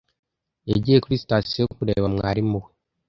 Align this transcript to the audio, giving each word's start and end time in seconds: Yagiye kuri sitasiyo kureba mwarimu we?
Yagiye 0.71 0.97
kuri 1.03 1.21
sitasiyo 1.21 1.63
kureba 1.75 2.05
mwarimu 2.13 2.57
we? 2.63 2.69